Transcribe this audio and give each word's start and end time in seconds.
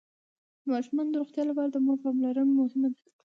د 0.61 0.63
ماشومانو 0.73 1.09
د 1.11 1.15
روغتيا 1.21 1.43
لپاره 1.47 1.69
د 1.71 1.77
مور 1.85 1.97
پاملرنه 2.03 2.53
مهمه 2.59 2.87
ده. 2.93 2.99